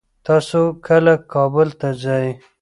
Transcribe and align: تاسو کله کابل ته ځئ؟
تاسو 0.27 0.59
کله 0.87 1.13
کابل 1.33 1.69
ته 1.79 1.87
ځئ؟ 2.01 2.27